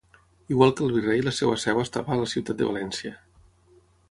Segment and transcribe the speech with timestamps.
[0.53, 3.15] Igual que el virrei la seva seu estava a la ciutat de València.